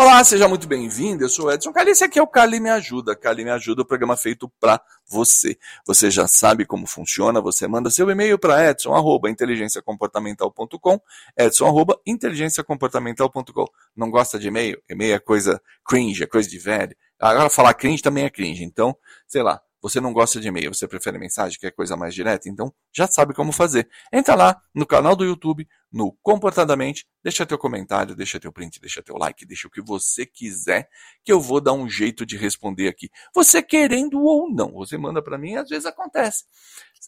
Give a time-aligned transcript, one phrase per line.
[0.00, 1.24] Olá, seja muito bem-vindo.
[1.24, 1.90] Eu sou o Edson Carli.
[1.90, 3.16] Esse aqui é o Carli Me Ajuda.
[3.16, 5.58] Carli Me Ajuda, o programa feito para você.
[5.84, 7.40] Você já sabe como funciona.
[7.40, 11.00] Você manda seu e-mail para edson@inteligenciacomportamental.com,
[11.36, 13.66] edson@inteligenciacomportamental.com.
[13.96, 14.80] Não gosta de e-mail?
[14.88, 16.96] E-mail é coisa cringe, é coisa de velho.
[17.18, 18.62] Agora falar cringe também é cringe.
[18.62, 18.96] Então,
[19.26, 22.48] sei lá, você não gosta de e-mail, você prefere mensagem, que é coisa mais direta?
[22.48, 23.88] Então já sabe como fazer.
[24.12, 29.02] Entra lá no canal do YouTube, no Comportadamente, deixa teu comentário, deixa teu print, deixa
[29.02, 30.88] teu like, deixa o que você quiser,
[31.24, 33.10] que eu vou dar um jeito de responder aqui.
[33.34, 36.44] Você querendo ou não, você manda para mim, às vezes acontece.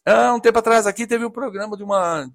[0.07, 2.31] Ah, um tempo atrás aqui teve o um programa de uma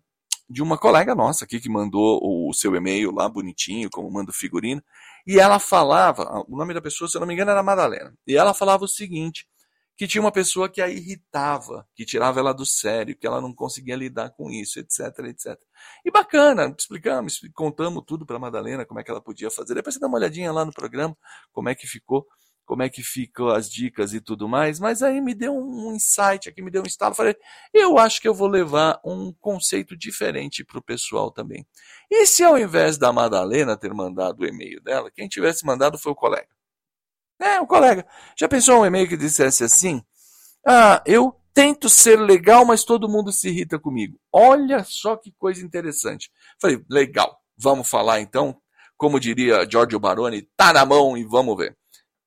[0.47, 4.81] de uma colega nossa aqui que mandou o seu e-mail lá bonitinho, como manda figurino,
[5.25, 8.38] e ela falava, o nome da pessoa, se eu não me engano, era Madalena, e
[8.38, 9.47] ela falava o seguinte,
[9.98, 13.54] que tinha uma pessoa que a irritava, que tirava ela do sério, que ela não
[13.54, 15.58] conseguia lidar com isso, etc, etc.
[16.04, 19.73] E bacana, explicamos, contamos tudo para Madalena, como é que ela podia fazer.
[19.73, 21.18] Depois você dá uma olhadinha lá no programa,
[21.54, 22.28] como é que ficou,
[22.66, 24.80] como é que ficam as dicas e tudo mais.
[24.80, 27.16] Mas aí me deu um insight aqui, me deu um estalo.
[27.16, 27.36] Falei,
[27.73, 31.66] eu acho que eu vou levar um conceito diferente para o pessoal também.
[32.12, 36.12] E se ao invés da Madalena ter mandado o e-mail dela, quem tivesse mandado foi
[36.12, 36.55] o colega?
[37.39, 38.05] É, um colega.
[38.38, 40.03] Já pensou um e-mail que dissesse assim?
[40.66, 44.19] Ah, eu tento ser legal, mas todo mundo se irrita comigo.
[44.31, 46.30] Olha só que coisa interessante.
[46.61, 47.39] Falei, legal.
[47.58, 48.59] Vamos falar então,
[48.97, 51.77] como diria Giorgio Baroni, tá na mão e vamos ver.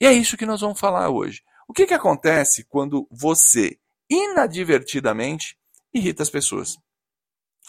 [0.00, 1.42] E é isso que nós vamos falar hoje.
[1.68, 3.78] O que, que acontece quando você,
[4.08, 5.58] inadvertidamente,
[5.92, 6.76] irrita as pessoas?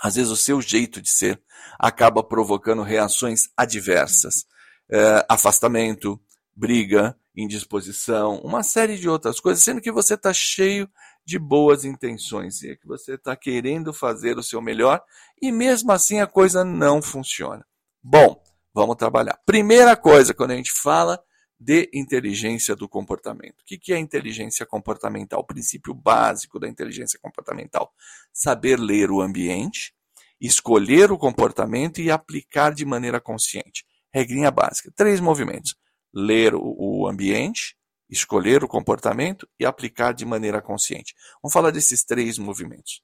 [0.01, 1.41] Às vezes o seu jeito de ser
[1.77, 4.45] acaba provocando reações adversas.
[4.89, 6.19] É, afastamento,
[6.55, 10.89] briga, indisposição, uma série de outras coisas, sendo que você está cheio
[11.25, 15.01] de boas intenções e é que você está querendo fazer o seu melhor
[15.41, 17.65] e mesmo assim a coisa não funciona.
[18.01, 18.41] Bom,
[18.73, 19.39] vamos trabalhar.
[19.45, 21.21] Primeira coisa, quando a gente fala
[21.59, 23.59] de inteligência do comportamento.
[23.61, 25.41] O que é inteligência comportamental?
[25.41, 27.93] O princípio básico da inteligência comportamental.
[28.33, 29.93] Saber ler o ambiente,
[30.39, 33.85] escolher o comportamento e aplicar de maneira consciente.
[34.11, 34.89] Regrinha básica.
[34.95, 35.75] Três movimentos
[36.13, 37.75] ler o ambiente,
[38.09, 41.13] escolher o comportamento e aplicar de maneira consciente.
[41.41, 43.01] Vamos falar desses três movimentos.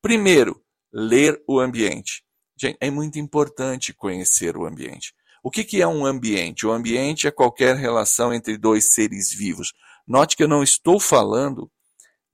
[0.00, 0.62] Primeiro,
[0.92, 2.24] ler o ambiente.
[2.58, 5.14] Gente, é muito importante conhecer o ambiente.
[5.42, 6.66] O que, que é um ambiente?
[6.66, 9.72] O ambiente é qualquer relação entre dois seres vivos.
[10.06, 11.70] Note que eu não estou falando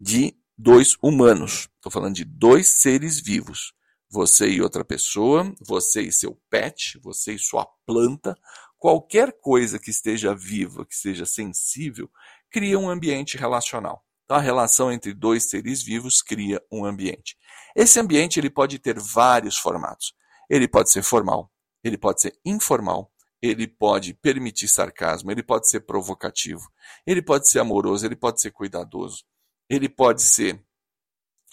[0.01, 1.69] de dois humanos.
[1.77, 3.73] Estou falando de dois seres vivos.
[4.09, 8.37] Você e outra pessoa, você e seu pet, você e sua planta,
[8.83, 12.11] qualquer coisa que esteja viva, que seja sensível,
[12.51, 14.05] cria um ambiente relacional.
[14.25, 17.39] Então, a relação entre dois seres vivos cria um ambiente.
[17.77, 20.13] Esse ambiente ele pode ter vários formatos.
[20.51, 21.49] Ele pode ser formal,
[21.85, 26.69] ele pode ser informal, ele pode permitir sarcasmo, ele pode ser provocativo,
[27.07, 29.23] ele pode ser amoroso, ele pode ser cuidadoso,
[29.71, 30.61] ele pode ser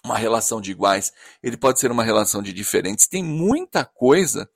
[0.04, 1.14] uma relação de iguais,
[1.44, 3.08] ele pode ser uma relação de diferentes.
[3.08, 4.50] Tem muita coisa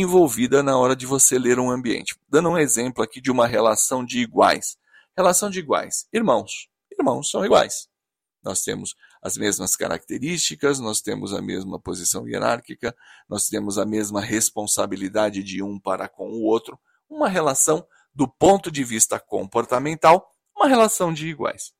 [0.00, 2.14] envolvida na hora de você ler um ambiente.
[2.28, 4.76] Dando um exemplo aqui de uma relação de iguais.
[5.16, 6.06] Relação de iguais.
[6.12, 6.68] Irmãos.
[6.92, 7.88] Irmãos são iguais.
[8.42, 12.94] Nós temos as mesmas características, nós temos a mesma posição hierárquica,
[13.26, 16.78] nós temos a mesma responsabilidade de um para com o outro.
[17.08, 21.72] Uma relação, do ponto de vista comportamental, uma relação de iguais.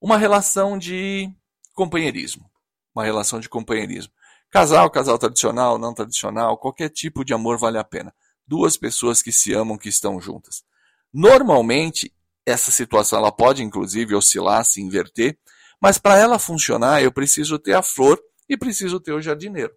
[0.00, 1.28] Uma relação de
[1.74, 2.48] companheirismo.
[2.94, 4.12] Uma relação de companheirismo.
[4.50, 8.12] Casal, casal tradicional, não tradicional, qualquer tipo de amor vale a pena.
[8.44, 10.64] Duas pessoas que se amam, que estão juntas.
[11.12, 12.12] Normalmente,
[12.44, 15.38] essa situação ela pode inclusive oscilar, se inverter,
[15.80, 19.72] mas para ela funcionar, eu preciso ter a flor e preciso ter o jardineiro.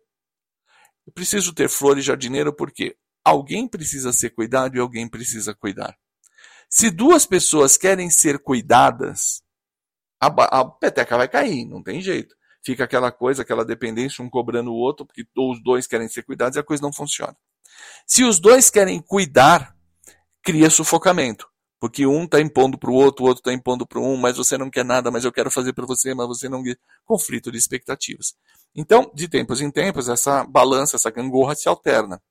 [1.06, 5.96] Eu preciso ter flor e jardineiro porque alguém precisa ser cuidado e alguém precisa cuidar.
[6.68, 9.44] Se duas pessoas querem ser cuidadas,
[10.20, 14.72] a, a peteca vai cair, não tem jeito fica aquela coisa, aquela dependência, um cobrando
[14.72, 17.36] o outro, porque os dois querem ser cuidados e a coisa não funciona.
[18.08, 19.76] Se os dois querem cuidar,
[20.42, 21.48] cria sufocamento.
[21.80, 24.58] Porque um está impondo para o outro, o outro está impondo para um, mas você
[24.58, 26.64] não quer nada, mas eu quero fazer para você, mas você não.
[27.04, 28.36] Conflito de expectativas.
[28.74, 32.22] Então, de tempos em tempos, essa balança, essa gangorra se alterna.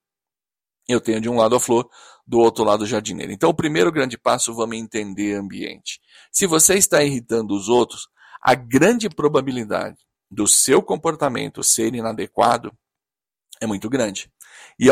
[0.89, 1.87] Eu tenho de um lado a flor,
[2.27, 3.31] do outro lado o jardineiro.
[3.31, 6.01] Então, o primeiro grande passo, vamos entender ambiente.
[6.33, 8.09] Se você está irritando os outros,
[8.41, 9.99] a grande probabilidade
[10.33, 12.73] do seu comportamento ser inadequado
[13.61, 14.33] é muito grande.
[14.81, 14.87] E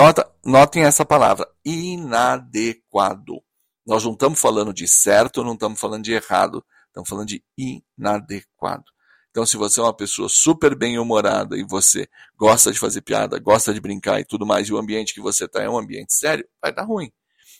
[0.45, 3.43] notem essa palavra, inadequado.
[3.87, 8.85] Nós não estamos falando de certo, não estamos falando de errado, estamos falando de inadequado.
[9.31, 13.73] Então, se você é uma pessoa super bem-humorada e você gosta de fazer piada, gosta
[13.73, 16.47] de brincar e tudo mais, e o ambiente que você está é um ambiente sério,
[16.61, 17.11] vai dar ruim.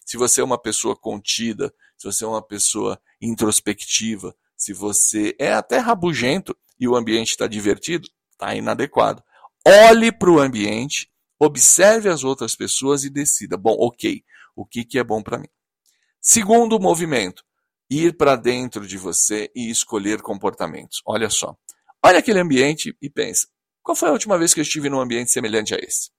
[0.05, 5.53] Se você é uma pessoa contida, se você é uma pessoa introspectiva, se você é
[5.53, 9.23] até rabugento e o ambiente está divertido, está inadequado.
[9.65, 14.25] Olhe para o ambiente, observe as outras pessoas e decida: bom, ok,
[14.57, 15.49] o que, que é bom para mim?
[16.21, 17.45] Segundo movimento,
[17.91, 21.03] ir para dentro de você e escolher comportamentos.
[21.05, 21.57] Olha só.
[22.03, 23.47] Olha aquele ambiente e pensa:
[23.83, 26.11] qual foi a última vez que eu estive num ambiente semelhante a esse?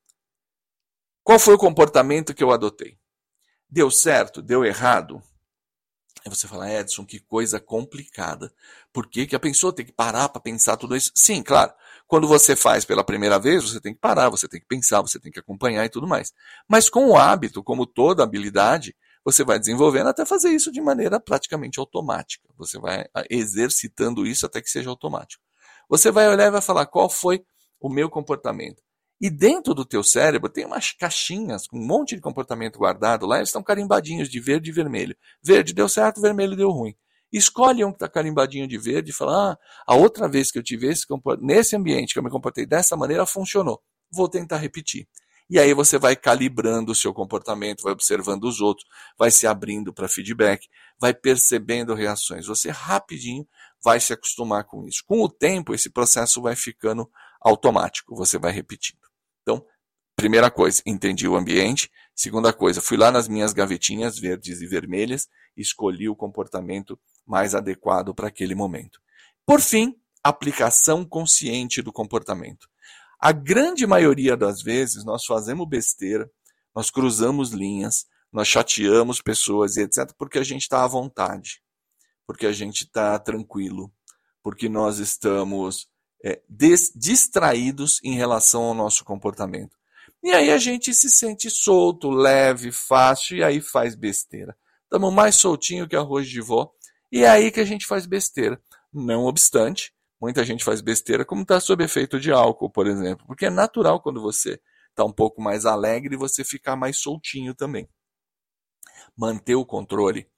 [1.23, 2.97] Qual foi o comportamento que eu adotei?
[3.69, 4.41] Deu certo?
[4.41, 5.21] Deu errado?
[6.23, 8.53] Aí você fala, Edson, que coisa complicada.
[8.93, 11.11] Por que, que a pessoa tem que parar para pensar tudo isso?
[11.15, 11.73] Sim, claro.
[12.07, 15.19] Quando você faz pela primeira vez, você tem que parar, você tem que pensar, você
[15.19, 16.31] tem que acompanhar e tudo mais.
[16.67, 18.95] Mas com o hábito, como toda habilidade,
[19.25, 22.47] você vai desenvolvendo até fazer isso de maneira praticamente automática.
[22.57, 25.43] Você vai exercitando isso até que seja automático.
[25.89, 27.43] Você vai olhar e vai falar qual foi
[27.79, 28.81] o meu comportamento.
[29.21, 33.37] E dentro do teu cérebro tem umas caixinhas com um monte de comportamento guardado lá,
[33.37, 35.15] eles estão carimbadinhos de verde e vermelho.
[35.43, 36.95] Verde deu certo, vermelho deu ruim.
[37.31, 40.63] Escolhe um que está carimbadinho de verde e fala: ah, a outra vez que eu
[40.63, 41.05] tive esse
[41.39, 43.79] nesse ambiente que eu me comportei dessa maneira, funcionou.
[44.11, 45.07] Vou tentar repetir.
[45.47, 48.87] E aí você vai calibrando o seu comportamento, vai observando os outros,
[49.19, 50.67] vai se abrindo para feedback,
[50.99, 52.47] vai percebendo reações.
[52.47, 53.45] Você rapidinho
[53.83, 55.03] vai se acostumar com isso.
[55.05, 57.07] Com o tempo, esse processo vai ficando
[57.39, 59.10] automático, você vai repetindo.
[59.41, 59.65] Então,
[60.15, 61.89] primeira coisa, entendi o ambiente.
[62.15, 68.13] Segunda coisa, fui lá nas minhas gavetinhas verdes e vermelhas, escolhi o comportamento mais adequado
[68.13, 68.99] para aquele momento.
[69.45, 72.67] Por fim, aplicação consciente do comportamento.
[73.19, 76.29] A grande maioria das vezes nós fazemos besteira,
[76.73, 81.61] nós cruzamos linhas, nós chateamos pessoas e etc., porque a gente está à vontade,
[82.25, 83.91] porque a gente está tranquilo,
[84.41, 85.87] porque nós estamos
[86.23, 86.41] é,
[86.95, 89.77] distraídos em relação ao nosso comportamento.
[90.23, 94.55] E aí a gente se sente solto, leve, fácil, e aí faz besteira.
[94.83, 96.71] Estamos mais soltinho que arroz de vó,
[97.11, 98.61] e é aí que a gente faz besteira.
[98.93, 103.47] Não obstante, Muita gente faz besteira, como está sob efeito de álcool, por exemplo, porque
[103.47, 107.89] é natural quando você está um pouco mais alegre você ficar mais soltinho também.
[109.17, 110.29] Manter o controle,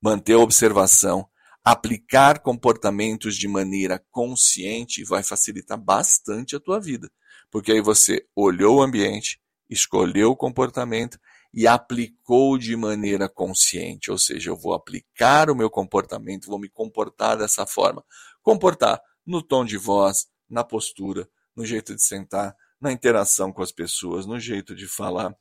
[0.00, 1.28] manter a observação,
[1.66, 7.10] aplicar comportamentos de maneira consciente vai facilitar bastante a tua vida,
[7.50, 11.18] porque aí você olhou o ambiente, escolheu o comportamento
[11.52, 16.68] e aplicou de maneira consciente, ou seja, eu vou aplicar o meu comportamento, vou me
[16.68, 18.04] comportar dessa forma.
[18.44, 23.72] Comportar no tom de voz, na postura, no jeito de sentar, na interação com as
[23.72, 25.36] pessoas, no jeito de falar.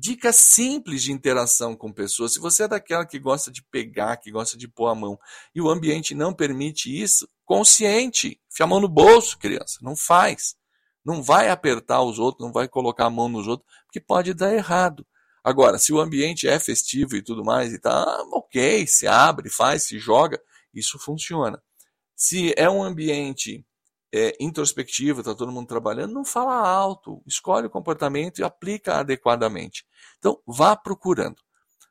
[0.00, 2.32] Dicas simples de interação com pessoas.
[2.32, 5.18] Se você é daquela que gosta de pegar, que gosta de pôr a mão,
[5.52, 8.40] e o ambiente não permite isso, consciente.
[8.48, 9.80] Enfia a mão no bolso, criança.
[9.82, 10.54] Não faz.
[11.04, 14.54] Não vai apertar os outros, não vai colocar a mão nos outros, porque pode dar
[14.54, 15.04] errado.
[15.42, 19.82] Agora, se o ambiente é festivo e tudo mais, e tá ok, se abre, faz,
[19.82, 20.40] se joga,
[20.72, 21.60] isso funciona.
[22.14, 23.66] Se é um ambiente
[24.12, 29.86] é, introspectivo, está todo mundo trabalhando, não fala alto, escolhe o comportamento e aplica adequadamente.
[30.18, 31.36] Então, vá procurando.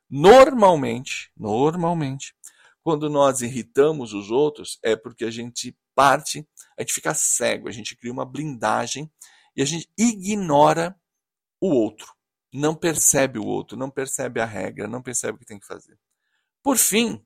[0.10, 2.34] Normalmente, normalmente,
[2.82, 6.48] quando nós irritamos os outros, é porque a gente parte,
[6.78, 9.12] a gente fica cego, a gente cria uma blindagem
[9.56, 10.96] e a gente ignora
[11.60, 12.14] o outro,
[12.54, 15.98] não percebe o outro, não percebe a regra, não percebe o que tem que fazer.
[16.62, 17.24] Por fim,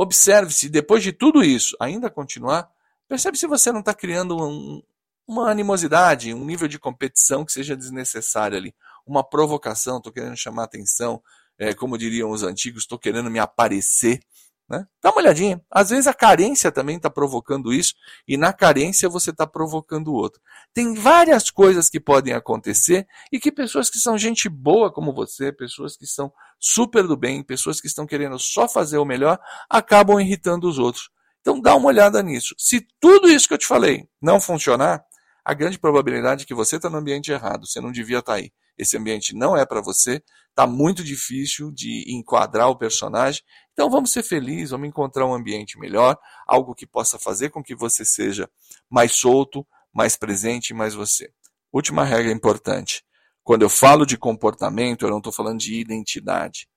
[0.00, 2.70] Observe se depois de tudo isso ainda continuar,
[3.08, 4.82] percebe se você não está criando um,
[5.26, 8.74] uma animosidade, um nível de competição que seja desnecessário ali,
[9.06, 11.22] uma provocação, estou querendo chamar atenção,
[11.58, 14.20] é, como diriam os antigos, estou querendo me aparecer.
[14.68, 14.86] Né?
[15.02, 15.62] Dá uma olhadinha.
[15.70, 17.94] Às vezes a carência também está provocando isso,
[18.26, 20.40] e na carência você está provocando o outro.
[20.74, 25.50] Tem várias coisas que podem acontecer e que pessoas que são gente boa como você,
[25.50, 29.38] pessoas que são super do bem, pessoas que estão querendo só fazer o melhor,
[29.70, 31.10] acabam irritando os outros.
[31.48, 32.54] Então dá uma olhada nisso.
[32.58, 35.02] Se tudo isso que eu te falei não funcionar,
[35.42, 38.38] a grande probabilidade é que você está no ambiente errado, você não devia estar tá
[38.38, 38.52] aí.
[38.76, 43.42] Esse ambiente não é para você, está muito difícil de enquadrar o personagem.
[43.72, 47.74] Então vamos ser felizes, vamos encontrar um ambiente melhor, algo que possa fazer com que
[47.74, 48.46] você seja
[48.90, 51.32] mais solto, mais presente, mais você.
[51.72, 53.02] Última regra importante.
[53.42, 56.68] Quando eu falo de comportamento, eu não estou falando de identidade.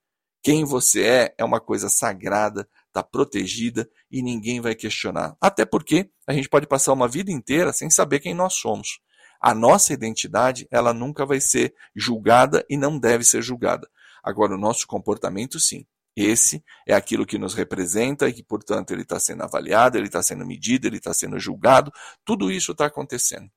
[0.42, 5.36] Quem você é é uma coisa sagrada, está protegida e ninguém vai questionar.
[5.42, 9.00] Até porque a gente pode passar uma vida inteira sem saber quem nós somos.
[9.42, 13.90] A nossa identidade, ela nunca vai ser julgada e não deve ser julgada.
[14.24, 15.86] Agora, o nosso comportamento, sim.
[16.16, 20.22] Esse é aquilo que nos representa e que, portanto, ele está sendo avaliado, ele está
[20.22, 21.92] sendo medido, ele está sendo julgado.
[22.24, 23.50] Tudo isso está acontecendo.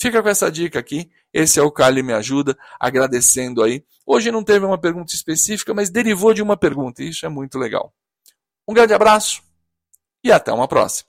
[0.00, 1.10] Fica com essa dica aqui.
[1.32, 3.84] Esse é o Cali Me Ajuda, agradecendo aí.
[4.06, 7.02] Hoje não teve uma pergunta específica, mas derivou de uma pergunta.
[7.02, 7.92] Isso é muito legal.
[8.68, 9.40] Um grande abraço
[10.22, 11.08] e até uma próxima.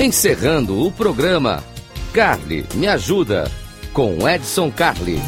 [0.00, 1.62] Encerrando o programa,
[2.12, 3.48] Carly Me Ajuda,
[3.92, 5.22] com Edson Coaching.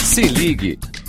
[0.00, 0.78] Se ligue,